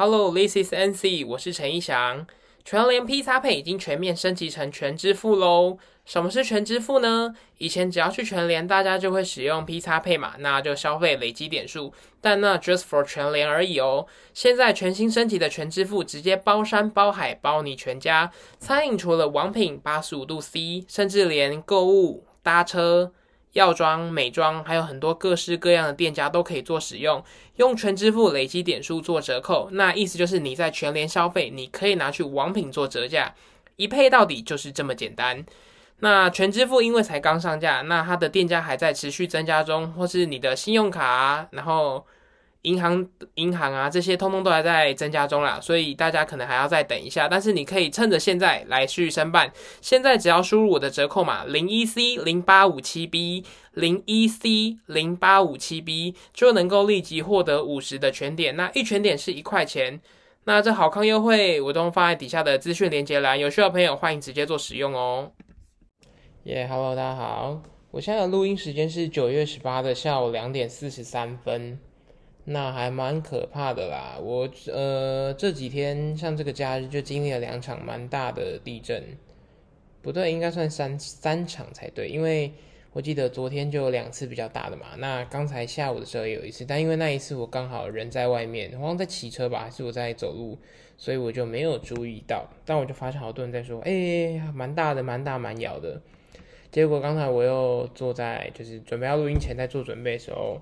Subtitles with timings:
[0.00, 2.24] Hello, this is NC，我是陈一翔。
[2.64, 5.76] 全联 P 叉配已经全面升级成全支付喽。
[6.04, 7.34] 什么是全支付呢？
[7.56, 11.92] 以前只要去全联，大家就会使用 P 叉配嘛，那就消费累积点数。
[12.20, 14.06] 但那 just for 全联而已哦。
[14.32, 18.30] 现在全新升级的全支付，直接包山包海包你全家。
[18.60, 23.12] 餐饮除了王品八十五度 C，甚至连购物、搭车。
[23.52, 27.24] 药妆、美妆，还有很多各式各样的店家都可以做使用，
[27.56, 29.68] 用全支付累积点数做折扣。
[29.72, 33.34] 那意思就是你在全联消费，你可以拿去网品做折价，
[33.76, 35.44] 一配到底就是这么简单。
[36.00, 42.06] 那全支付因为才刚上架，那它的店家还在持续增加中，或是你的信用卡，然后。
[42.62, 47.28] 银行、银行啊，这些通通都还在增加中啦，所以大家可能还要再等一下。
[47.28, 58.56] 但是你可以趁着现在来去申办，现在只要输入我的折扣码零一 C 零八五七 B 零一 C 零八五七 B，就能够立即获得五十的全点。
[58.56, 60.00] 那一全点是一块钱。
[60.44, 65.30] 那这好康优惠我都放在底下的资讯连接栏，有需要朋友欢迎直接做使用哦。
[66.44, 71.78] 耶，Hello，大家好，我现在的录音时间是九月十八的下午两点四十三分。
[72.50, 79.04] 那还蛮可怕的啦，我呃这几天像这个假日就经历了两场蛮大的地震，
[80.00, 82.50] 不对，应该算三三场才对，因为
[82.94, 90.56] 我记得昨天就有两次比较大的嘛，那刚才下午的时候也有一次，但因为那一次我刚好人在外面，好像在骑车吧，还是我在走路，
[90.96, 96.00] 所以我就没有注意到，但我就发现好多人在说，哎，蛮大的，蛮大，蛮摇的，
[96.72, 100.58] 结果刚才我又坐在就是准备要录音前在做准备的时候。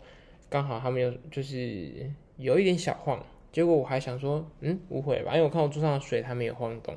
[0.49, 6.95] 刚好他们有就是有一点小晃，结果我还想说，嗯，误会吧，因为我看我桌上的水它没有晃动，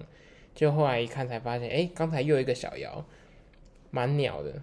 [0.54, 3.06] 就后来一看才发现，哎，刚才又一个小摇，
[3.92, 4.62] 蛮鸟的，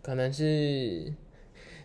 [0.00, 1.12] 可能是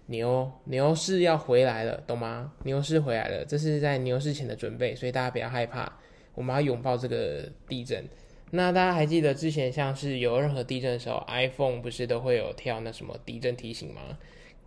[0.07, 2.53] 牛牛市要回来了，懂吗？
[2.63, 5.91] 牛市回来了，这是在牛市前的准备，所以大家不要害怕，
[6.33, 8.05] 我们要拥抱这个地震。
[8.51, 14.17] 那大家还记得之前像是有任何地震的时候，iPhone 不是都会有跳那什么地震提醒吗？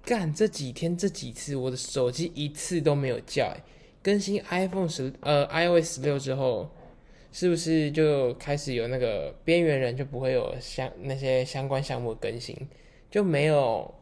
[0.05, 3.55] 干这几天这几次，我的手机一次都没有叫。
[4.03, 6.69] 更新 iPhone 十呃 iOS 十六之后，
[7.31, 12.57] 是不是就开始有那个边缘人就不会有相那些相关项目更新，
[13.11, 13.95] 就没有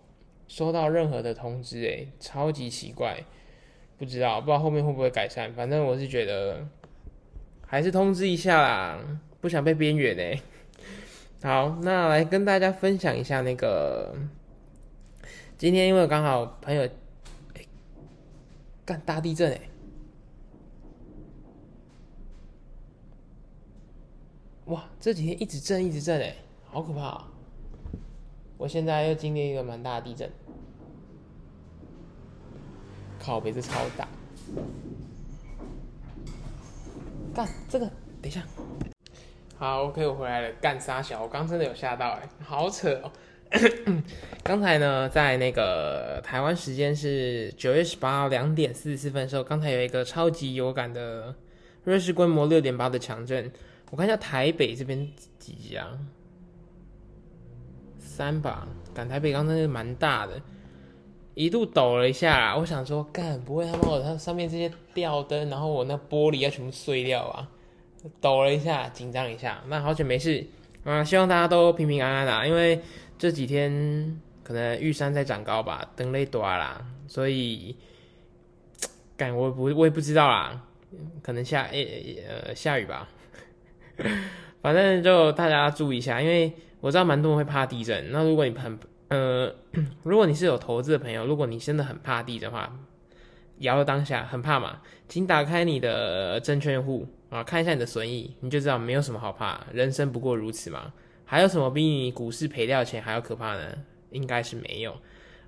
[0.46, 1.80] 收到任何的通知？
[1.80, 3.22] 诶，超级奇怪，
[3.98, 5.52] 不知道不知道后面会不会改善。
[5.52, 6.64] 反正我是觉得
[7.66, 10.40] 还是通知一下啦，不想被边缘诶。
[11.42, 14.14] 好，那来跟大家分享一下那个。
[15.58, 16.88] 今天因为刚好朋友，
[17.54, 17.66] 哎，
[18.84, 19.60] 干大地震哎，
[24.66, 27.24] 哇，这几天一直震一直震哎，好可怕！
[28.56, 30.30] 我现在又经历一个蛮大的地震，
[33.18, 34.06] 靠，鼻子超大，
[37.34, 37.86] 干这个，
[38.22, 38.44] 等一下，
[39.56, 43.10] 好，OK，我回来了，干沙小，我刚真的有吓到哎，好扯哦。
[44.44, 51.34] 刚才呢，在那个台湾时间是九月十八号两点四十四分的时候，刚才有一个超级有感的
[51.84, 53.50] 瑞士规模六点八的强震。
[53.90, 54.98] 我看一下台北这边
[55.38, 55.98] 几级啊？
[57.98, 60.40] 三吧，赶台北刚才是蛮大的，
[61.34, 62.54] 一度抖了一下。
[62.56, 67.48] 我想说，干不会他妈我它上面这些吊灯，然后我那玻璃要全部碎掉啊？
[68.20, 69.62] 抖了一下，紧张一下。
[69.68, 70.46] 那好久没事
[70.84, 72.78] 啊，希望大家都平平安安的，因为。
[73.18, 77.76] 这几天可能玉山在长高吧，灯雷多啦，所以，
[79.16, 80.62] 感我不我也不知道啦，
[81.22, 83.08] 可能下诶呃下雨吧，
[84.62, 88.12] 反正就大家注意一下，因为我知道蛮多人会怕地震。
[88.12, 88.78] 那如果你很
[89.08, 89.52] 呃，
[90.04, 92.72] 如果你是有投资的朋友，如果你真的很怕地震的话，
[93.58, 100.92] 摇的当下很怕嘛，请打开你的证券户啊，看一下你的损益，你就知道没有什么好怕，人生不过如此嘛。
[101.30, 103.70] 还有什么比你股市赔掉钱还要可怕呢？
[104.10, 104.96] 应该是没有。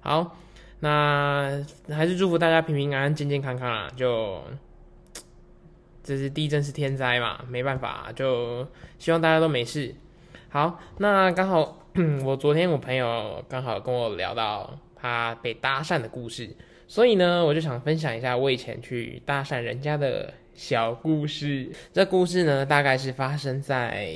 [0.01, 0.37] 好，
[0.81, 3.91] 那还是祝福大家平平安安、健健康康啊！
[3.97, 4.43] 就
[6.03, 8.69] 这是地震是天灾嘛，没办法，就
[8.99, 9.95] 希望大家都没事。
[10.51, 11.87] 好，那刚好
[12.27, 16.55] 我昨天我朋友刚好跟我聊到他被搭讪的故事，
[16.87, 21.73] 所以呢，我就想分享一下我以前去搭讪人家的小故事。
[21.91, 24.13] 这故事呢，大概是发生在。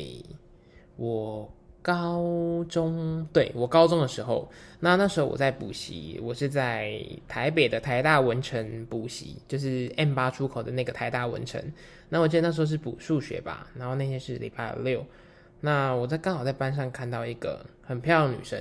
[0.96, 1.52] 我
[1.84, 4.50] 高中，对我高中的时候，
[4.80, 6.98] 那那时候我在补习，我是在
[7.28, 11.62] 台北的台大文城补习，就是 M 八出口的那个台大文城。
[12.08, 15.04] 那我记得那时候是补数学吧，然后那天是礼拜六，
[15.60, 18.58] 那我在刚好在班上看到一个很漂亮女生，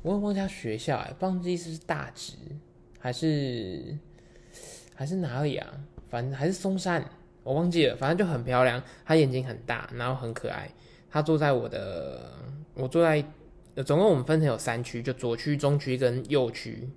[0.00, 2.32] 我也忘记她学校哎，忘记是大直
[2.98, 3.94] 还是
[4.94, 5.68] 还是哪里啊，
[6.08, 7.04] 反正还是松山。
[7.44, 8.82] 我忘记了，反正就很漂亮。
[9.04, 10.70] 她眼睛很大，然后很可爱。
[11.10, 12.32] 他坐在我的，
[12.74, 13.24] 我坐在，
[13.84, 16.88] 总共我们分成有三区，就左区、中区跟右区。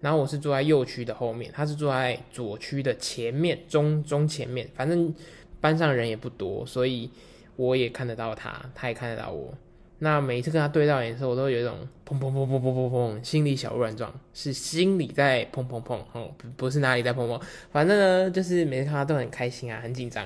[0.00, 4.66] 然后我是坐在右区的后面，他是坐在左区的前面，中中前面。
[4.74, 5.14] 反正
[5.60, 7.10] 班上人也不多，所以
[7.56, 9.52] 我也看得到他，他也看得到我。
[9.98, 11.76] 那每一次跟他对到眼的时候，我都有一种
[12.08, 17.38] 砰砰砰砰砰砰砰，心里小乱撞，是心里在砰砰砰哦，不不是哪里在砰砰，
[17.70, 20.24] 反正呢，就是每次看他都很开心啊，很紧张。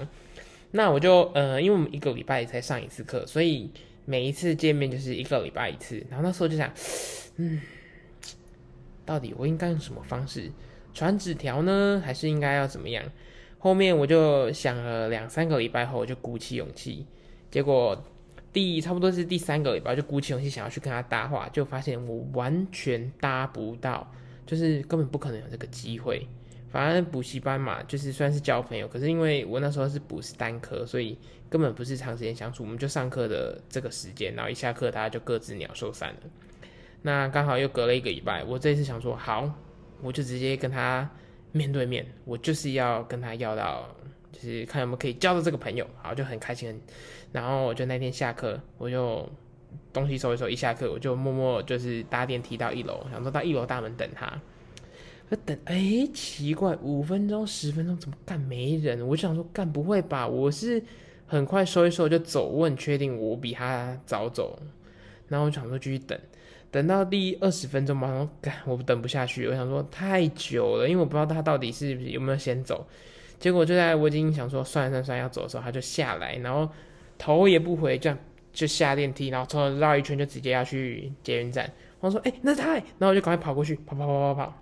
[0.77, 3.71] 那我就呃，因为我们一个礼拜才上一次课，所以
[4.05, 6.05] 每一次见面就是一个礼拜一次。
[6.11, 6.69] 然后那时候就想，
[7.37, 7.61] 嗯，
[9.07, 10.51] 到底我应该用什么方式
[10.93, 12.03] 传纸条呢？
[12.05, 13.05] 还是应该要怎么样？
[13.59, 17.07] 后面我就想了两三个礼拜后，我就鼓起勇气，
[17.51, 18.05] 结果。
[18.53, 24.09] 第差不多是第三个礼拜，就鼓起勇气想要去跟他搭话，就发现我完全搭不到，
[24.47, 26.25] 就是根本不可能有这个机会。
[26.75, 31.17] 反正补习班嘛，就是算是交朋友，可是因为我那时候是补是单科，所以
[31.49, 32.65] 根本不是长时间相处。
[32.65, 36.21] 我们就上课的这个时间，然后一下课大家就各自鸟兽散了。
[37.01, 39.49] 那刚好又隔了一个礼拜，我这次想说好，
[40.03, 41.09] 我就直接跟他
[41.53, 43.89] 面对面，我就是要跟他要到。
[44.33, 46.77] 就是看有没有可以交到这个朋友，好就很开心。
[47.31, 49.31] 然后我就那天下课，我就
[49.93, 54.27] 东西收一收，一下课我就默默就是搭电梯到一楼，想说到一楼大门等他。
[55.45, 59.07] 等，哎，奇怪，五分钟、十分钟怎么干没人？
[59.07, 60.27] 我想说干不会吧？
[60.29, 60.83] 我是
[61.27, 64.59] 很快收一收就走，我很确定我比他早走。
[65.29, 66.19] 然后我想说继续等，
[66.71, 72.87] 等到第二十分钟嘛，然后干我等不下去，我想说太久了，因为我不知道他到底是不是有没有先走。
[73.41, 76.69] 结果就在我已经想说算了算了算了要走的时候，他就下来，然后
[77.19, 78.19] 头也不回，这样
[78.53, 81.69] 就下电梯，然后从绕一圈就直接要去捷运站。
[82.01, 84.55] 我说：“哎，那太！”然后我就赶快跑过去，跑跑跑跑跑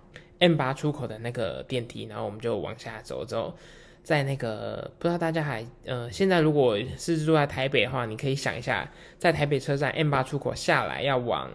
[0.45, 3.25] ，M 八出口的那个电梯，然后我们就往下走。
[3.25, 3.55] 之后
[4.03, 11.49] 在那个不知道大家还呃，现在如果是住在台北的话，你可以想一下，在台北车站 M 八出口下来要往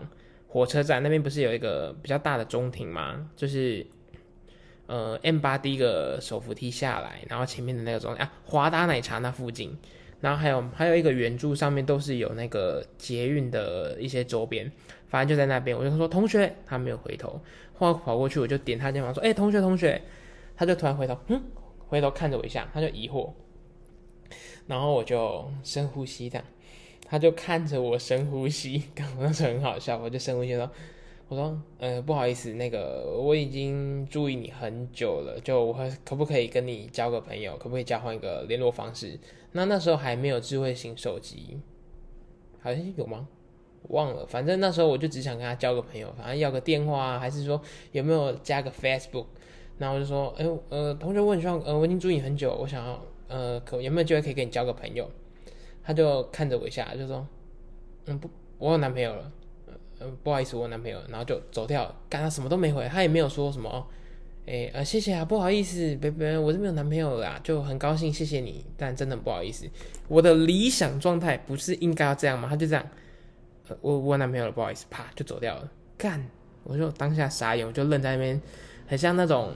[0.46, 3.30] 火车站那边，不是有一个比较大的中庭吗？
[3.36, 3.86] 就是。
[4.90, 9.76] 呃，M 八第一个手扶梯下来，然后前面的那个中啊，华达奶茶那附近，
[10.20, 14.70] 然后还有还有一个圆柱上面都是有那个捷运的一些周边，
[15.06, 15.76] 反正就在那边。
[15.76, 17.40] 我就说同学，他没有回头，
[17.74, 20.00] 后跑过去我就点他肩膀说：“哎，同学同学。”
[20.60, 21.40] 他就突然回头，嗯，
[21.86, 23.30] 回头看着我一下，他就疑惑，
[24.66, 26.44] 然后我就深呼吸这样，
[27.06, 30.68] 他就看着我深呼吸，刚刚是很好笑，我就深呼吸说。
[31.28, 37.54] 我说，呃，不好意思，那个我已经注意你很久了，就我可不可以跟你交个朋友？
[37.58, 39.16] 可不可以交换一个联络方式？
[39.58, 41.58] 那那时候还没有智慧型手机，
[42.60, 43.26] 好像有吗？
[43.88, 47.60] 忘了，反正那时候我就只想跟他交个朋友，反正要个电话啊，还是说
[47.90, 49.26] 有没有加个 Facebook？
[49.78, 55.10] 然后我就说，哎，呃，同学，我很希望，呃，我已经注意你很久，我想要，呃，可有没有机会可以跟你交个朋友？
[55.82, 57.26] 他就看着我一下，就说，
[58.06, 59.32] 嗯，不，我有男朋友了。
[59.98, 63.86] 呃，不好意思，我男朋友，然后就走掉，干他什么都没回，他也没有说什么，哦
[64.48, 69.68] 哎，呃，谢谢啊，不好意思，别别，我是没有男朋友啦，就很高兴，谢谢你，但真的不好意思，
[70.08, 72.48] 我的理想状态不是应该要这样吗？
[72.48, 72.84] 他就这样，
[73.82, 76.26] 我我男朋友了，不好意思，啪就走掉了，干，
[76.64, 78.40] 我就当下傻眼，我就愣在那边，
[78.86, 79.52] 很像那种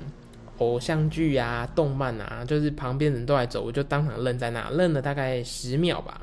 [0.59, 6.21] 偶像剧啊、动漫啊，就是旁边人都在走，我就当场愣在那，愣了大概十秒吧，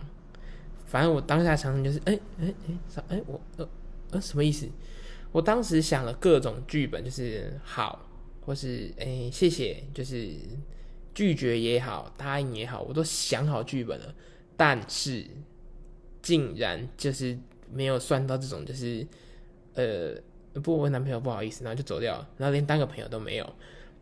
[0.86, 3.68] 反正我当下想就是，哎哎哎，啥哎我呃。
[4.12, 4.68] 呃，什么意思？
[5.32, 8.09] 我当时想了各种剧本，就是好，
[8.50, 10.28] 或是诶谢谢，就是
[11.14, 14.12] 拒绝也好，答应也好，我都想好剧本了。
[14.58, 15.24] 但是
[16.20, 17.38] 竟然就是
[17.72, 19.06] 没有算到这种，就是
[19.76, 20.16] 呃，
[20.64, 23.48] 不，我男朋友不好意思，然后就走掉了，然后连当个朋友都没有。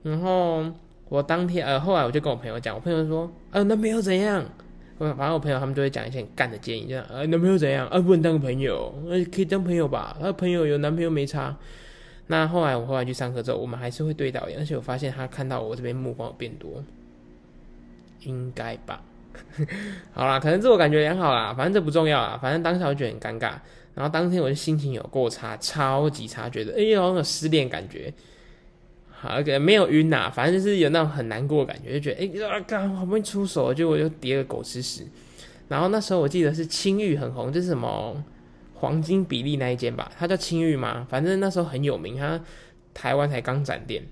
[0.01, 0.63] 然后
[1.09, 4.49] 我当天呃，后来我就跟我朋友讲，我朋友说，呃，男朋友怎样？
[4.97, 11.57] 反正我朋友他们就会讲一些很干的建议，就呃男朋友怎样啊不能当个朋友，呃可以当朋友吧，他朋友有男朋友没差。
[12.27, 16.83] 那后来我后来去上课之后，我们还是会对到眼，而且我发现他看到我这边目光有变多，
[18.23, 19.01] 应该吧？
[20.13, 23.53] 好啦，可能自我感觉良好啦，反正这不重要啦，反正当下我觉得很尴尬，
[23.93, 28.13] 然后当天我就心情有过差，超级差，觉得哎呦有失恋感觉。
[29.09, 35.07] 好，没有晕呐，反正就是有那种很难过的感觉，就觉得哎，刚好不容易出手，结果就叠个狗吃屎。
[35.67, 38.23] 然后那时候我记得是青玉很红，这是什么
[38.79, 41.05] 黄金比例那一间吧，它叫青玉吗？
[41.09, 42.39] 反正那时候很有名，它
[42.93, 44.03] 台湾才刚展店，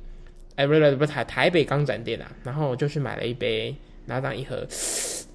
[0.55, 2.31] 哎，不是不是台台北刚展店啊。
[2.43, 4.67] 然后我就去买了一杯，然后当一盒，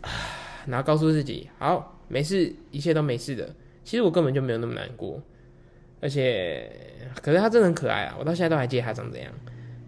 [0.67, 3.49] 然后告诉自己，好，没事，一切都没事的。
[3.85, 5.23] 其实我根本就没有那么难过，
[6.01, 6.71] 而且，
[7.23, 9.33] 可是它真的很可爱啊，我到现在都还记得它长怎样。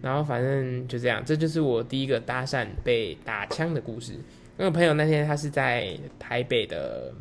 [0.01, 4.13] 然后反正就这样，这就是我第一个搭讪被打枪的故事。
[4.57, 7.11] 因为朋友那天他是在台北的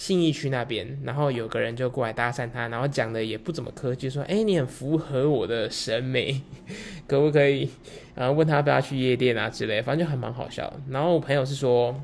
[0.00, 6.40] 信义区那边，然后有个人就过来搭讪他，然后讲的也不怎么客气，说：“哎，你很符合我的审美，
[7.06, 7.68] 可不可以？”
[8.16, 10.72] 然后问他要不要去夜店啊之类，反正就还蛮好笑。
[10.88, 11.94] 然后我朋友是说，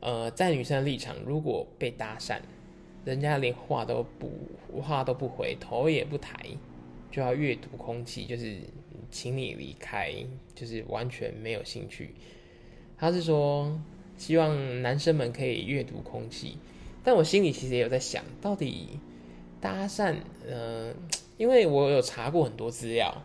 [0.00, 2.36] 呃，在女生的立场，如果被搭讪，
[3.06, 4.30] 人家连话都不
[4.82, 6.34] 话都不回，头也不抬，
[7.10, 8.58] 就要阅读空气，就是
[9.10, 10.12] 请你离开，
[10.54, 12.14] 就是完全没有兴趣。
[12.98, 13.80] 他是说，
[14.16, 16.56] 希望男生们可以阅读空气，
[17.04, 18.98] 但我心里其实也有在想，到底
[19.60, 20.14] 搭讪，
[20.48, 20.92] 呃，
[21.36, 23.22] 因为我有查过很多资料，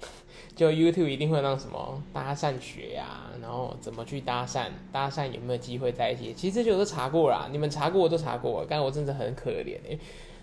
[0.54, 9.98] 就 YouTube 一定会让什么搭讪学呀，然后怎么去搭讪，搭讪有没有机会在一起，其实这些我都查过啦，你们查过我都查过，但我真的很可怜哎。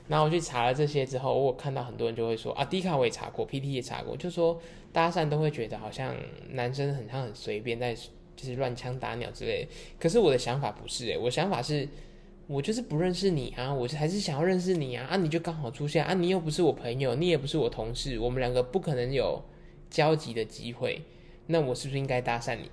[0.07, 4.59] 然后我去查了这些之后，我看到很多人就会说啊，迪卡我也查过，PT 也查过，就说
[4.91, 6.13] 搭讪都会觉得好像
[6.50, 7.95] 男生很像很随便在。
[8.36, 9.68] 就是乱枪打鸟之类，
[10.00, 11.88] 可是我的想法不是诶，我想法是，
[12.48, 19.42] 我就是不认识你啊，我还是想要认识你啊，啊你就刚好出现啊，你又不是我朋友，你也不是我同事，我们两个不可能有
[19.90, 21.02] 交集的机会，
[21.48, 22.70] 那我是不是应该搭讪你？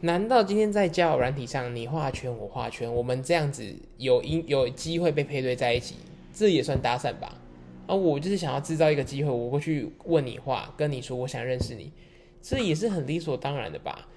[0.00, 5.94] 难道今天在交友软体上你画圈我画圈，我们这样子有因有机会被配对在一起，
[6.32, 7.40] 这也算搭讪吧？
[7.86, 11.92] 啊，我就是想要制造一个机会，我过去问你话，跟你说我想认识你，
[12.40, 14.08] 这也是很理所当然的吧？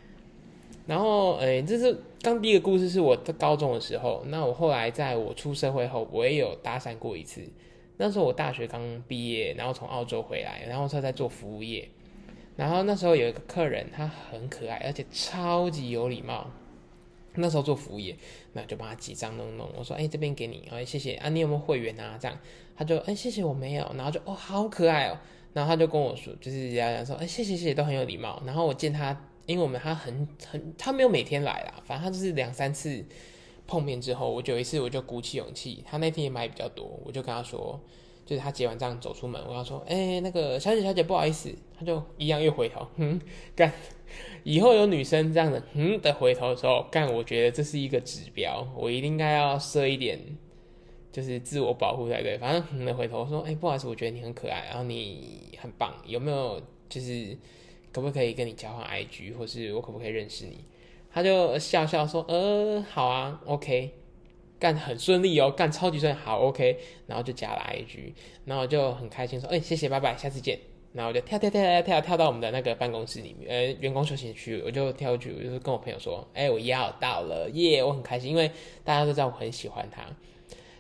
[0.88, 4.24] 然后，诶，这是刚第一个故事，是我在高中的时候。
[4.27, 7.42] 那我后来在我出社会后，我也有搭讪过一次。
[7.98, 11.89] 那时候我大学刚毕业，然后从澳洲回来，然后他在做服务业。
[12.56, 16.46] 然后那时候有一个客人，他很可爱，而且超级有礼貌。
[17.34, 18.15] 那时候做服务业，
[18.54, 19.68] 那就帮他几张弄弄。
[19.75, 22.18] 我说，哎，这边给你，哎，谢谢啊，你有没有会员啊？
[22.22, 22.38] 这样，
[22.77, 23.84] 他就，哎，谢谢，我没有。
[23.98, 25.18] 然后就，哦，好可爱哦。
[25.54, 28.42] 然后他就跟我说，就是讲讲说，哎，谢谢谢谢，都很有礼貌。
[28.46, 29.18] 然后我见他。
[29.45, 33.05] 因为我们他很很他没有每天来啦，反正他就是两三次
[33.67, 37.79] 碰面之后，我有一次我就鼓起勇气，他那天也买比较多，我就跟他说，
[38.25, 43.19] 就是他结完账走出门，我跟他说，哎，那个小姐小姐不好意思，他就一样又回头，哼，
[43.55, 43.71] 干，
[44.43, 50.19] 以后有女生这样的嗯的回头的时候，干，我觉得这是一个指标，我一定应该要设一点，
[51.11, 56.59] 就是自我保护才对，反正嗯的回头说，哎，不好意思，我觉得你很可爱，然后你很棒，有没有
[56.89, 57.37] 就是。
[57.95, 60.65] 可不可以跟你交换 IG，或是我可不可以认识你？
[61.09, 63.89] 他就笑笑说：“呃，好啊，OK，
[64.59, 68.11] 干很顺利哦，干超级顺，好 OK。”然后就加了 IG，
[68.43, 70.59] 然后就很开心说：“哎，谢谢，拜拜，下次见。”
[70.91, 78.51] 然后我就跳跳跳跳跳跳到我们的那个办公室里面，呃，员工休息区，我就跳过去，我就跟我朋友说：“哎，我要到了，耶！”我很开心，因为
[78.83, 80.05] 大家都知道我很喜欢他。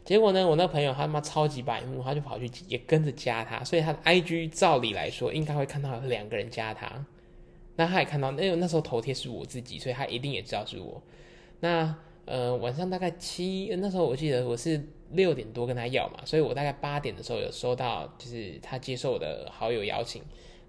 [0.05, 7.03] 结果呢，我那朋友他妈超级白目，他就跑去也跟着加他，所以他的 I G 照理来说应该会看到两个人加他，
[7.75, 11.01] 那他也看到，那那时候头贴是我自己，所以他一定也知道是我。
[11.59, 11.95] 那
[12.25, 20.21] 呃晚上大概七，那时候我记得我是六点多跟他要嘛，所以我大概八点的时候有收到，就是他接受我的好友邀请，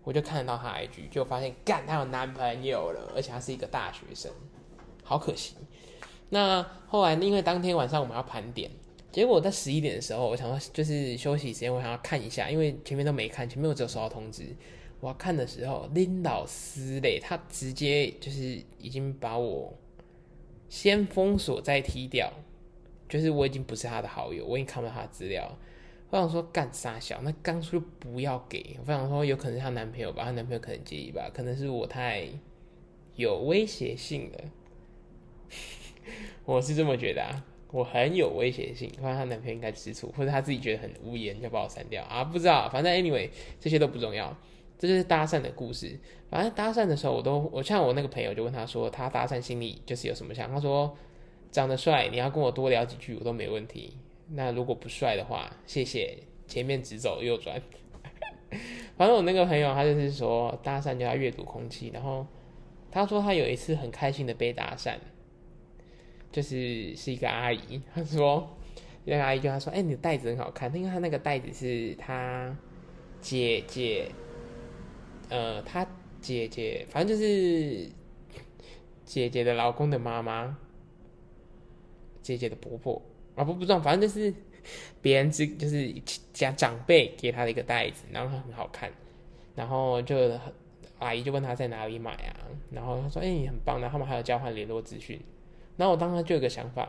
[0.02, 4.32] 我就看得到他 I G，就发现干他有男朋友了，而且他是一个大学生，
[5.04, 5.56] 好可惜。
[6.30, 8.70] 那后来因为当天晚上我们要盘点。
[9.16, 14.44] 结果在十一点的时候，我想说就是休息时间，我想要看一下，因为前面都没看，前面我只有收到通知。
[15.00, 19.72] 我要看的时候，林老师嘞，他直接就是已经把我
[20.68, 22.30] 先封锁再踢掉，
[23.08, 25.50] 就是我已经不是他的好友，我已经看不到他的资料。
[26.10, 28.76] 我想说干啥小，那刚说不要给。
[28.82, 32.28] 我想说有可能是她男朋友吧，她男朋友可能介意吧，可能是我太
[33.14, 34.44] 有威胁性的，
[36.44, 37.46] 我是这么觉得啊。
[37.72, 42.22] 我很有威胁性，发现她男朋友应该吃醋，或者她自己觉得很无言，就把我删掉啊？
[42.24, 43.28] 不知道，反正 anyway
[43.60, 44.34] 这些都不重要，
[44.78, 45.98] 这就是搭讪的故事。
[46.30, 50.50] 反正搭讪的时候，我都我像我那个朋友就问他说，他搭讪心里就是有什么想？
[50.50, 50.96] 他说
[51.50, 53.96] 长得帅，你要跟我多聊几句我都没问题。
[54.28, 57.60] 那如果不帅的话，谢谢，前面直走右转。
[58.96, 62.26] 反正我那个朋友他就是说搭讪就要阅读空气，然后
[62.90, 64.94] 他说他有一次很开心的被搭讪。
[66.36, 68.46] 就是是一个阿姨，她说
[69.06, 72.54] 那个阿姨就她说：“哎，你的袋子很好看。”因为她那个袋子是她
[73.22, 74.12] 姐姐，
[75.30, 75.88] 呃，她
[76.20, 77.88] 姐姐，反正就是
[79.06, 80.58] 姐姐的老公的妈妈，
[82.20, 83.00] 姐姐的婆婆
[83.34, 84.34] 啊，不不知道，反正就是
[85.00, 85.90] 别人之就是
[86.34, 88.92] 家长辈给她的一个袋子，然后她很好看，
[89.54, 90.38] 然后就
[90.98, 95.18] 阿姨就问她在哪里买啊，然后她说：“哎，你很棒。”然后他们还有交换联络资讯。
[95.76, 96.88] 然后我当时就有个想法，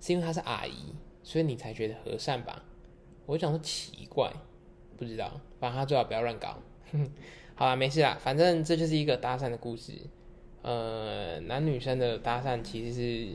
[0.00, 2.62] 是因为她是阿姨，所以你才觉得和善吧？
[3.26, 4.32] 我就想说奇怪，
[4.96, 6.58] 不知道，反正她最好不要乱搞。
[7.54, 9.92] 好了，没事啦，反正这就是一个搭讪的故事。
[10.62, 13.28] 呃，男女生的搭讪其实是，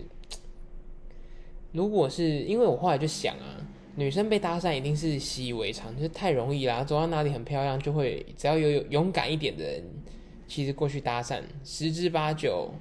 [1.72, 3.62] 如果是因为我后来就想啊，
[3.96, 9.84] 女生被搭讪一定是习以为常，就是太容易啦，走到哪里很漂亮，就会只要有有勇敢一点的人，
[10.48, 12.72] 其实过去搭讪，十之八九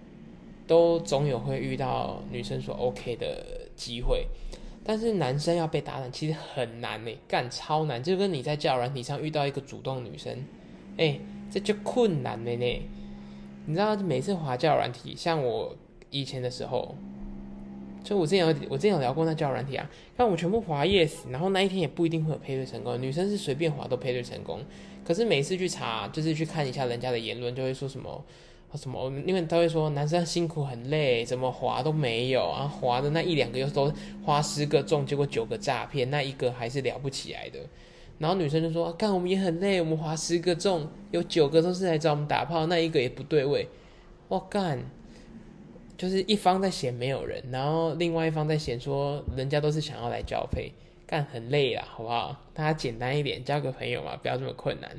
[0.66, 3.44] 都总有会遇到女生说 OK 的
[3.76, 4.26] 机会。
[4.86, 10.44] 但是男生要被搭讪其实很难呢，干超难，就跟你在交友软体上遇到一个主动女生，
[10.98, 11.18] 哎，
[11.50, 12.82] 这就困难了呢。
[13.64, 15.74] 你知道每次滑交友软体，像我
[16.10, 16.94] 以前的时候，
[18.02, 24.60] 就我之前有我之前有聊过那交友软体啊，但我全部滑 yes，然后那一天也不一定会有配对成功，女生是随便滑都配对成功，
[25.02, 28.22] 可是每次去查就是去看一下人家的言论，就会说什么。
[28.76, 29.12] 什么？
[29.26, 33.92] 因为他会说男生辛苦很累，怎么滑都没有啊，滑的那一两个又都
[34.24, 37.58] 花十个中，结果九个诈骗，那一个还是了不起来的。
[38.18, 43.68] 然后女生就说：“干，我们也很累，我们滑十个中，有九个都是来找我们打炮，那一个也不对位。”
[44.28, 44.78] 我干，
[45.96, 50.72] 就是一方在嫌没有人，然后另外一方在嫌说人家都是想要来交配，
[51.06, 52.36] 干很累啦，好不好？
[52.54, 54.90] 大家简单一点，交个朋友嘛，不要这么困难。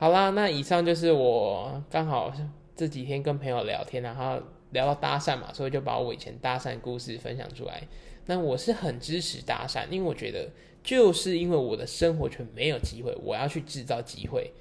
[0.00, 2.32] 好啦，那以上就是我刚好
[2.76, 4.40] 这几天跟朋友聊天，然后
[4.70, 7.82] 聊到搭讪嘛，所以就把我以前搭讪故事分享出来。
[8.26, 10.48] 那我是很支持搭讪，因为我觉得
[10.84, 14.52] 就是因为我的生活圈没有机会，我要去制造机会。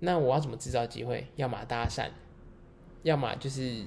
[0.00, 1.24] 那我要怎么制造机会？
[1.36, 2.08] 要么搭讪，
[3.04, 3.84] 要么就是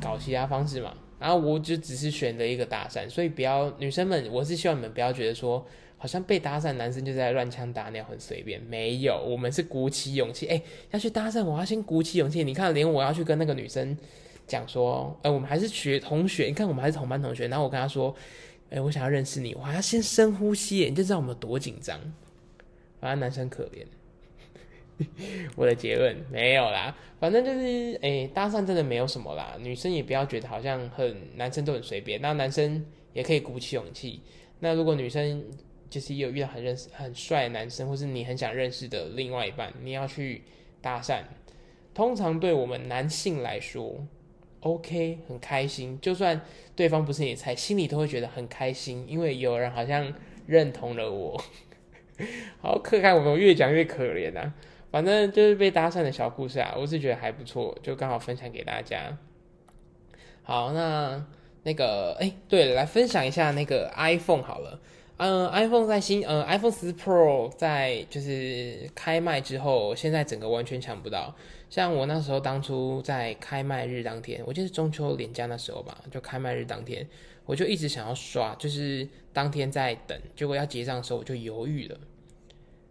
[0.00, 0.94] 搞其他方式嘛。
[1.18, 5.66] 然后我就只是选择一个搭讪，所以不要女生们，我是希望你们不要觉得说。
[6.02, 8.60] 好像被搭讪，男生就在乱枪打鸟，很随便。
[8.62, 10.48] 没有，我们是鼓起勇气。
[10.48, 12.42] 哎，要去搭讪，我要先鼓起勇气。
[12.42, 13.96] 你看，连我要去跟那个女生
[14.44, 16.46] 讲说，哎，我们还是学同学。
[16.46, 17.46] 你看，我们还是同班同学。
[17.46, 18.12] 然后我跟她说，
[18.70, 21.96] 哎，我想要认识你，我还要先深呼吸，你就知道我们有多紧张。
[23.00, 23.86] 反正男生可怜。
[25.54, 29.56] 我的结论没有啦，反正就是，哎，搭讪真的没有什么啦。
[29.60, 32.20] 女生也不要觉得好像很，男生都很随便。
[32.20, 34.20] 那男生也可以鼓起勇气。
[34.58, 35.44] 那如果女生，
[35.92, 40.42] 就是有遇到很认识很帅的男生，或是你很想认识的另外一半，你要去
[40.80, 41.20] 搭讪。
[41.92, 44.06] 通常对我们男性来说
[44.60, 46.00] ，OK，很开心。
[46.00, 46.40] 就算
[46.74, 50.10] 对方不是你菜，心里都会觉得很开心，因为有人好像
[50.46, 51.38] 认同了我。
[52.62, 54.54] 好可爱，我们越讲越可怜啊。
[54.90, 59.18] 反正就是被搭讪的小故事啊，我是觉得还不错，就刚好分享给大家。
[60.42, 61.22] 好，那
[61.64, 64.80] 那个，哎，对了，来分享一下那个 iPhone 好了。
[65.24, 71.32] 嗯，iPhone 在新呃 iPhone 十 Pro 在就是开卖之后，现在整个完全抢不到。
[71.70, 77.08] 像我那时候当初在开卖日当天，我记得中秋连假那时候吧，就开卖日当天，
[77.46, 81.96] 我就一直想要刷，就是当天在等，结果要结账的时候我就犹豫了。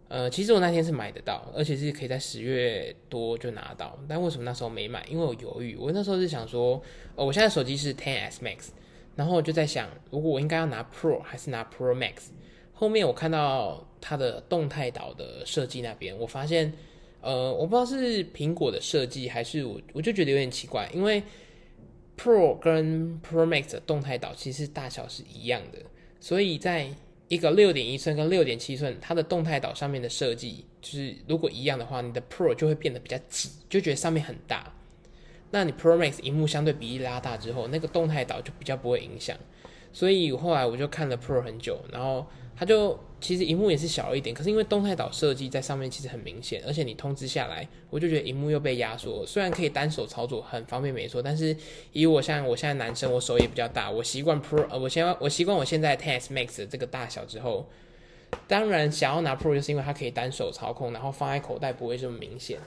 [0.08, 5.04] 呃，其实我那天是买得到，而且是可以在十月多就拿到，但为什么那时候没买？
[5.06, 6.82] 因为我犹豫，我那时候是想说，
[7.14, 8.68] 呃，我现在手机是 Ten S Max。
[9.14, 12.30] 然后我就在想，如果我应该要拿 Pro 还是拿 Pro Max？
[12.72, 16.72] 后面我看到它的动态岛的设计那边，我发现，
[17.20, 21.22] 呃，我不知道是苹果的设计还是我，我就觉得有点奇怪，因为
[22.18, 25.78] Pro 跟 Pro Max 的动态岛其实大小是一样的，
[26.18, 26.88] 所以在
[27.28, 34.74] 一个六点一寸跟六点七寸，它的动态岛上面的设计，就是如果一样的话，你的 Pro 就会变得比较挤，就觉得上面很大。
[35.52, 39.36] 那你 Pro Max 荧幕相对比例拉大之后，那个动态岛就比较不会影响，
[39.92, 51.54] 所以后来我就看了 Pro 很久，然后它就其实荧幕也是小一点，可是因为动态岛设计在上面其实很明显，而且你通知下来，我就觉得荧幕又被压缩，虽然可以单手操作很方便没错，但是
[51.92, 57.68] 以我像我现在男生，我手也比较大，我习惯 Pro，呃，我先我习惯我现在 Ten S Max 的这个大小之后，
[58.48, 62.58] 当然想要拿 Pro 就是因为它可以单手操控，然后放在口袋不会这么明显。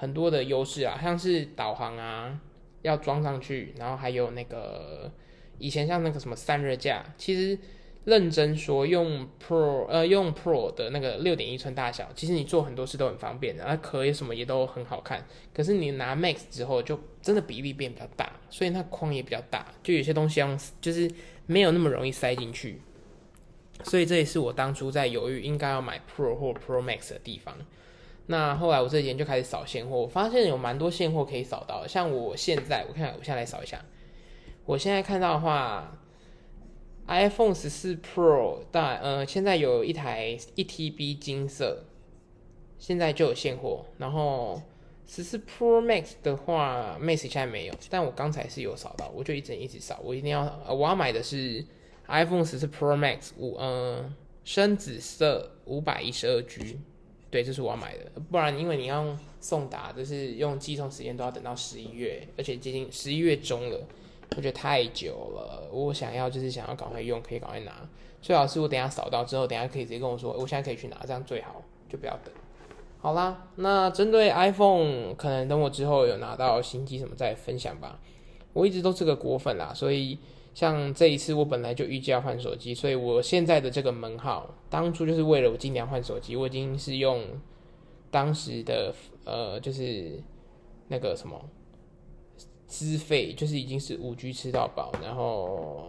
[0.00, 2.40] 很多的优势啊，像是导航啊，
[2.80, 5.12] 要装上去，然后还有那个
[5.58, 7.58] 以前像那个什么散热架，其实
[8.04, 15.22] 认真说用 Pro 呃用 Pro 的那个六点一寸大小，其实你做很多事都很方便的，那壳也什么也都很好看。
[15.52, 21.10] 可是你拿 Max 之后，就真的比例变比较大，所以那框也比较大，就有些东西用就是
[21.44, 22.80] 没有那么容易塞进去。
[23.84, 27.54] 所以这也是我当初在犹豫应该要买 Pro 或 Pro Max 的地方。
[28.30, 31.84] 那后来我这几天就开始扫现货，我发现有蛮多现货可以扫到。
[31.84, 33.84] 像我现在，我看我现在来扫一下。
[34.64, 35.98] 我现在看到的话
[37.08, 41.82] ，iPhone 十四 Pro 大，呃，现在有一台一 TB 金色，
[42.78, 43.84] 现在就有现货。
[43.98, 44.62] 然后
[45.08, 49.98] 十四 Pro Max 的话，Max 现在没有，但我刚才是有扫到，我就一直一直扫。
[50.04, 51.66] 我一定要，我要买的是
[52.06, 54.14] iPhone 十四 Pro Max 五，呃，
[54.44, 56.78] 深紫色五百一十二 G。
[57.30, 63.80] 对，这是我要买的，不然因为你要送达，就是用寄送时间都要等到十一月，而且接近十一月中了，
[64.36, 65.68] 我觉得太久了。
[65.72, 67.88] 我想要就是想要赶快用，可以赶快拿。
[68.20, 72.34] 最好是我等下扫到之后，等下可以直接跟我说，我现在可以去拿，这样最好，就不要等。
[72.98, 77.98] 好啦，那针对 iPhone，可能等我之后有拿到新机什么再分享吧。
[78.52, 80.18] 我一直都是个果粉啦，所以
[80.52, 87.24] 像这一次我本来就预计要换手机，所以我现在的这个门号，当初就是为了我今年换手机，我已经是用
[88.10, 88.92] 当时的
[89.24, 90.20] 呃，就是
[90.88, 91.40] 那个什么
[92.66, 95.88] 资费，就是已经是五 G 吃到饱，然后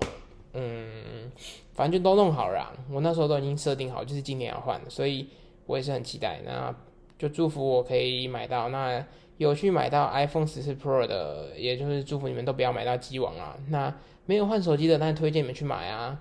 [0.54, 1.32] 嗯，
[1.74, 2.72] 反正就都弄好了。
[2.92, 5.28] 我那时候都已经设定好，就是今年要换，所以
[5.66, 6.42] 我也是很期待。
[6.46, 6.74] 那
[7.18, 9.06] 就祝福我可以买到，那
[9.38, 13.58] 有去买到 iPhone 十四 Pro 的，也就是祝福你们都不要买到机王啊。
[13.70, 13.96] 那
[14.32, 16.18] 没有换手机的，那推荐你们去买啊。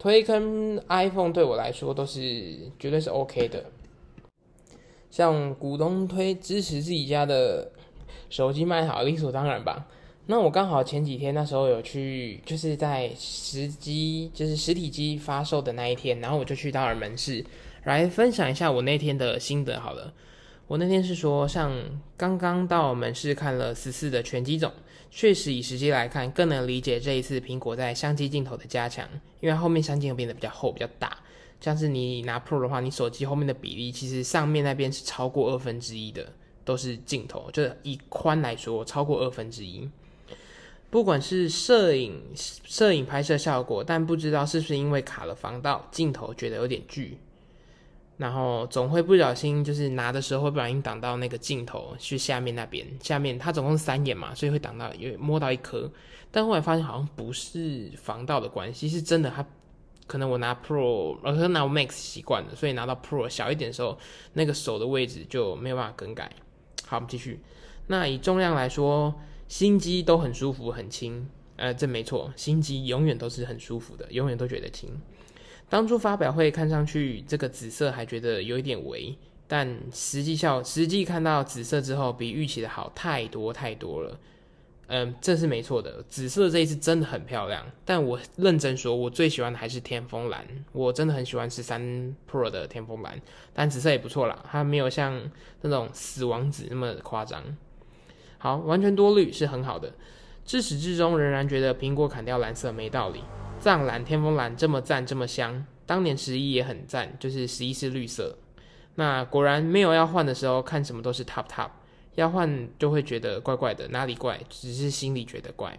[0.00, 3.66] 推跟 iPhone 对我来说都是绝对是 OK 的。
[5.12, 7.70] 像股东推支持自己家的
[8.30, 9.86] 手机卖好，理所当然吧。
[10.26, 17.44] 那我刚好前几天那时候有去，就是在实机就是实体机发售的那一天，然后我就去到了门市。
[17.84, 20.12] 来分享一下我那天的心得好了。
[20.66, 21.72] 我那天是说，像
[22.16, 24.72] 刚刚到门市看了十四的全机种，
[25.10, 29.08] 确实以实际来看，更能理解这一次苹果在相机镜头的加强，
[29.40, 31.18] 因为后面相机变得比较厚、比较大。
[31.60, 36.32] 像是你拿 Pro 的话，你手机后面的比例其实上面那边是超过二分之一的，
[36.64, 39.86] 都是镜头，就是以宽来说超过二分之一。
[40.88, 47.18] 不管是摄影、摄影拍摄效果，但不知道是不是因为卡了防盗镜头，觉得有点巨。
[48.20, 52.86] 然后总会不小心，就是拿的时候会不小心挡到那个镜头，去下面那边。
[53.02, 55.90] 下面它总共是三眼嘛，所以会挡到，有摸到一颗。
[56.30, 59.32] 但后来发现好像不是防盗的关系，是真的。
[59.34, 59.42] 它
[60.06, 63.96] 可能我拿 Pro，可能拿 Max 习惯了，所以拿到 Pro 小一点的时候，
[64.34, 66.30] 那个手的位置就没有办法更改。
[66.86, 67.40] 好，我们继续。
[67.86, 69.14] 那以重量来说，
[69.48, 71.26] 新机都很舒服，很轻。
[71.56, 74.90] 呃，这没错，新机永远都是很舒服的，永远都觉得轻。
[75.70, 84.18] 当初发表会看上去这个紫色还觉得有一点微，但实际效实际看到紫色之后，比预期的好太多太多了。
[84.92, 87.64] 嗯，这是没错的，紫色这一次真的很漂亮。
[87.84, 91.80] 但我认真说，我最喜欢的还是天风蓝，我真的很喜欢十三
[92.28, 93.22] Pro 的天风蓝，
[93.54, 95.30] 但紫色也不错啦，它没有像
[95.62, 97.40] 那种死亡紫那么夸张。
[98.38, 99.92] 好，完全多绿是很好的，
[100.44, 103.22] 自始至终仍然觉得苹果砍掉蓝色没道理。
[103.58, 108.38] 藏蓝、天风蓝这么赞这么香，当年十一也很赞，就是十一是绿色。
[108.94, 111.68] 那果然没有要换的时候，看什么都是 top top，
[112.14, 114.40] 要换就会觉得怪怪的，哪里怪？
[114.48, 115.78] 只是心里觉得怪。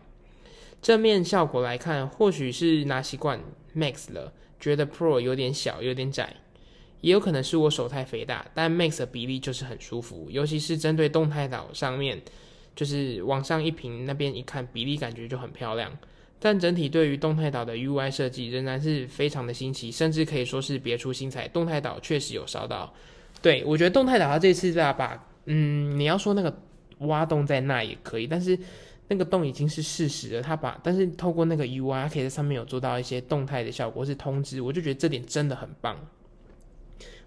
[0.82, 3.39] 正面效果来看，或许是拿习惯
[3.76, 6.36] Max 了，觉得 Pro 有点小，有点窄，
[7.02, 12.21] 也有可能是我手太肥大，但 Max 的比例就是很舒服，尤其是针对动态岛上面，
[12.76, 15.92] 就是往上一平那边一看，比例感觉就很漂亮。
[16.40, 21.48] 但整体对于动态岛的 UI 设计仍然是非常的新奇，甚至可以说是别出心裁。
[21.48, 22.92] 动态岛确实有烧到，
[23.44, 26.62] 对我觉得动态岛它这次在把，嗯，你要说那个
[27.00, 28.58] 挖洞在那也可以，但是
[29.08, 30.42] 那个洞已经是事实了。
[30.42, 35.96] 它把，但是透过那个 UI，它可以在上面有做到一些动态的效果，是通知，我就觉得这点真的很棒，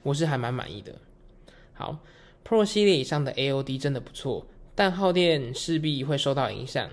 [0.03, 0.93] 我是还蛮满意的。
[1.73, 1.97] 好
[2.45, 6.91] ，Pro 系列以上的 AOD 真的不错，但耗电势必会受到影响。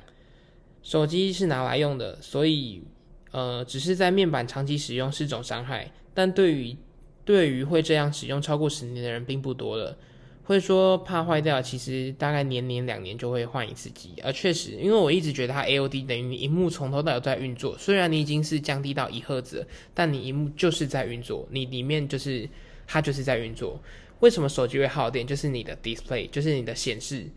[0.84, 2.84] 手机是拿来用的，所以，
[3.32, 5.92] 呃，只是在面板长期使用是种伤害。
[6.14, 6.76] 但对于
[7.24, 9.98] 对于会这样使用超过十年的人并不多了。
[10.44, 14.10] 会说怕坏掉，其实大概年年两年就会换一次机。
[14.24, 22.50] 而确实，因为我一直觉得它 AOD 等于你荧幕从头到尾在运作，虽然你已经是降低到一赫兹，但你荧幕就是在运作，你里面就是
[22.88, 23.80] 它就是在运作。
[24.20, 25.26] 为什么手机会耗电？
[25.26, 27.28] 就是你的 display，就是你的显示，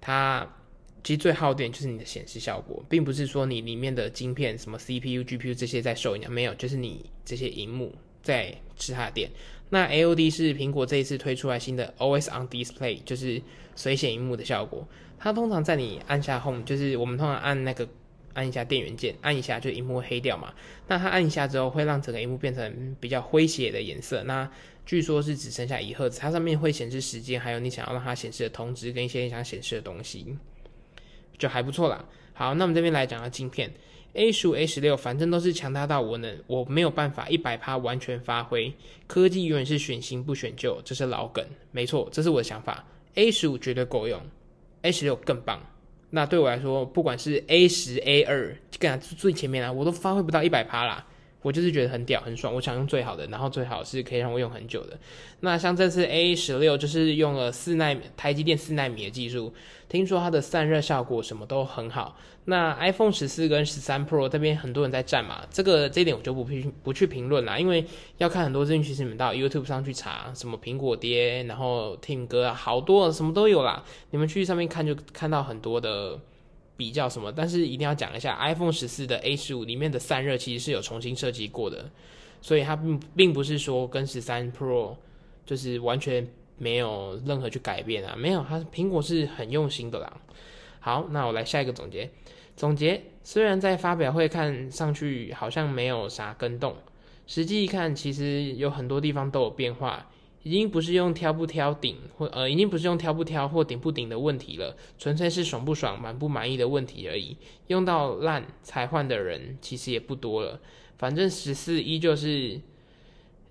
[0.00, 0.54] 它。
[1.04, 9.30] 其实最耗电就是你的显示效果，并不是说你里面的晶片什么 CPU、GPU 这些在受影响，没有，就是你这些荧幕在吃它的电。
[9.70, 13.40] 那 AOD 是苹果这一次推出来新的 OS on Display，就是
[13.74, 14.86] 随显荧幕的效果。
[15.18, 17.88] 它通常在你按下 Home，就是我们通常按那个
[18.34, 20.52] 按一下电源键，按一下就荧幕黑掉嘛。
[20.88, 24.22] 那它按一下之后会让整个荧幕变成比较诙谐的颜色。
[24.24, 24.50] 那
[24.88, 30.34] 据说是只剩下一赫兹，它上面会显示时间，还有你想要让它显示的通知跟一些你想显示的东西。
[31.36, 32.02] 就还不错啦。
[32.32, 33.70] 好，那我们这边来讲下镜片
[34.14, 38.72] ，A 十五、A 十六，反正都是强大到我能我没有办法一百趴完全发挥。
[39.06, 42.82] 科技永远是选新不选旧，这是老梗，没错，这是我的想法。
[43.16, 44.18] A 十五绝对够用
[44.80, 45.60] ，A 十六更棒。
[46.08, 51.06] 那对我来说，不管是 A 十、A 二，更最前面啊，我都发挥不到一百趴啦。
[51.42, 54.98] 我就是觉得很屌很爽，我想用最好的，然后最好是可以让我用很久的。
[55.40, 59.54] 那像这次 A 十六就是用了四纳米台积电四纳米的技术，
[59.88, 62.18] 听说它的散热效果什么都很好。
[62.46, 67.84] 那 iPhone 十四跟十三 Pro 这边很多人在战嘛，这个这一点我就不评不去评论啦，因为
[68.16, 76.18] 要看很多资讯，其实你们到 YouTube 上去查，什么苹果爹，然后听歌啊，好多什么都有啦，你们去上面看就看到很多的。
[76.78, 77.30] 比较什么？
[77.30, 81.90] 但是一定要讲一下，iPhone 十四的 A 十五里面的散热其实是有重新设计过的，
[82.40, 84.96] 所以它并并不是说跟十三 Pro
[85.44, 90.20] 就是完全没有任何去改变啊，没有，它苹果是很用心的啦。
[90.78, 92.08] 好，那我来下一个总结。
[92.56, 96.76] 总结，虽然在发表会看上去好像没有啥跟动，
[97.26, 100.08] 实际一看其实有很多地方都有变化。
[100.48, 107.36] 已经不是用挑不挑顶或呃，已经不是用挑不挑或顶不顶的问题了，纯粹是爽不爽、满不满意的问题而已。
[107.66, 110.58] 用到烂才换的人其实也不多了。
[110.96, 112.58] 反正十四依旧是，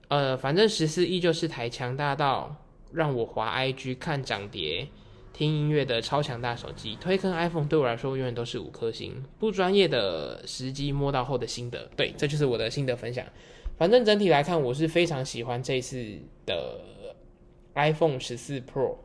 [0.07, 2.55] 呃，反正十四依旧是台强大到
[2.91, 4.87] 让我滑 IG 看涨跌、
[5.31, 6.97] 听音乐的超强大手机。
[6.99, 9.23] 推坑 iPhone 对我来说永远都是五颗星。
[9.37, 13.23] 不专业的时机摸到后的心得，对，这就是我的心得分享。
[13.77, 16.81] 反正整体来看，我是非常喜欢这次的
[17.75, 18.95] iPhone 十四 Pro，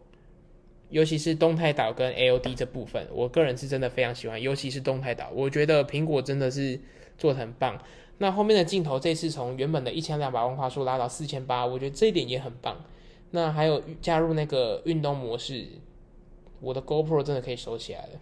[0.89, 4.41] 尤其是动态岛跟 AOD 这部分，我个人是真的非常喜欢。
[4.41, 6.81] 尤其是动态岛，我觉得苹果真的是
[7.19, 7.79] 做的很棒。
[8.17, 12.83] 那后面的镜头这次从原本的一千两百万画素拉到四千八，我觉得这一点也很棒。
[13.33, 15.67] 那还有加入那个运动模式，
[16.61, 18.21] 我的 GoPro 真的可以收起来了。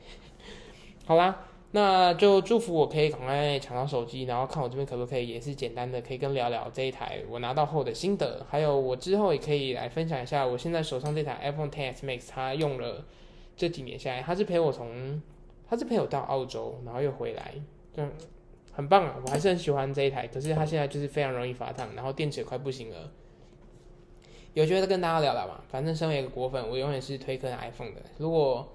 [1.04, 1.46] 好啦。
[1.72, 13.04] 那就祝福我可以赶快抢到手机，然后看我这边可不可以也是简单的可以跟聊聊这一台我拿到后的心得，还有我之后也可以来分享一下我现在手上这台 iPhone X Max，它用了
[13.56, 15.22] 这几年下来，它是陪我从，
[15.68, 17.54] 它是陪我到澳洲，然后又回来，
[17.94, 18.02] 就
[18.72, 19.14] 很棒啊！
[19.24, 23.12] 我还是很喜欢这一台，可是它现在就是非常容易发烫，然后电池也快不行了。
[24.54, 28.00] 有机会再跟大家聊聊嘛，反正身为一个果粉，我永远是推坑 iPhone 的。
[28.18, 28.68] 如果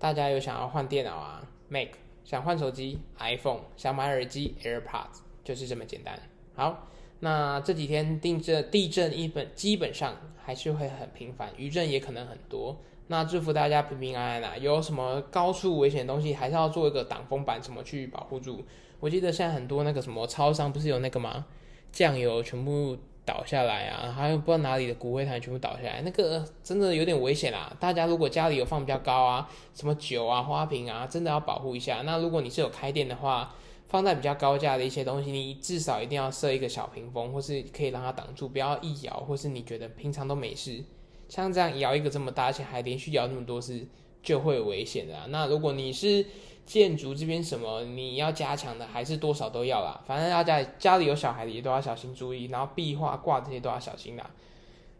[0.00, 1.90] 大家有想要换电脑啊，Mac。
[2.30, 6.16] 想换手机，iPhone；想买耳机，AirPods，就是这么简单。
[6.54, 6.86] 好，
[7.18, 12.76] 那这几天地震，地震一本基本上还是会很频繁，余震也可能很多。
[13.08, 14.56] 那祝福大家平平安安啊！
[14.56, 18.62] 有什么高处危险的东西，还是要做一个挡风板，怎么去保护住？
[19.00, 21.46] 我记得现在很多那个什么超商不是有那个吗？
[21.90, 22.96] 酱油全部。
[23.24, 24.12] 倒下来啊！
[24.12, 27.74] 还有不知道哪里的骨灰坛全部倒下来，那个真的有点危险啊！
[27.78, 32.02] 大家如果家里有放比较高啊，什么酒啊、花瓶啊，真的要保护一下。
[32.02, 33.54] 那如果你是有开店的话，
[33.88, 40.84] 放在比较高价的一些东西，你至少一定要设一个小屏风，或是可以让它挡住，不要一摇，或是你觉得平常都没事，
[41.28, 43.86] 像这样摇一个这么大，而且还连续摇那么多次，
[44.22, 45.14] 就会有危险的。
[45.28, 46.24] 那如果你是
[46.66, 50.00] 建筑这边什么你要加强的，还是多少都要啦。
[50.06, 54.30] 反正大家家里有小孩的也都要小心注意，然后壁画挂这些都要小心啦。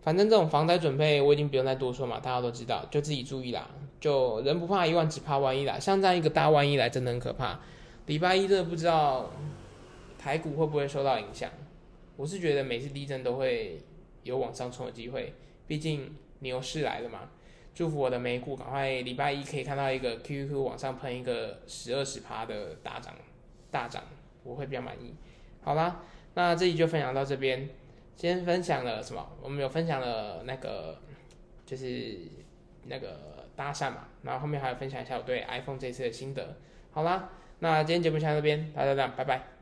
[0.02, 3.68] 反正这种防灾准备我已经不用再多说嘛，大家都知道，就自己注意啦。
[4.00, 5.78] 就人不怕一万，只怕万一啦。
[5.78, 7.60] 像这样一个大万一来，真的很可怕。
[8.06, 9.30] 礼拜一真的不知道
[10.18, 11.50] 台股会不会受到影响。
[12.16, 13.78] 我是觉得每次地震都会
[14.24, 15.34] 有往上冲的机会，
[15.66, 17.20] 毕竟牛市来了嘛。
[17.74, 23.14] 祝福我的美股赶快礼拜一可以看到一个 QQ 往上喷一个十二十趴的大涨
[23.70, 24.02] 大涨，
[24.42, 25.14] 我会比较满意。
[25.62, 26.02] 好啦，
[26.34, 27.68] 那这里就分享到这边。
[28.16, 29.26] 先分享了什么？
[29.40, 30.98] 我们有分享了那个
[31.64, 32.18] 就是
[32.84, 36.58] 那个搭讪嘛，然后后面还有分享一下我对 iPhone 这次的心得。
[36.90, 37.30] 好啦，
[37.60, 39.59] 那今天节目先到这边，大家这样，拜拜。